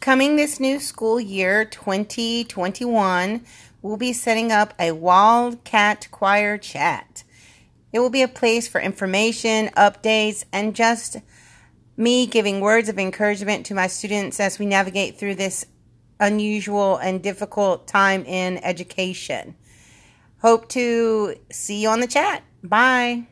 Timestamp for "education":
18.64-19.54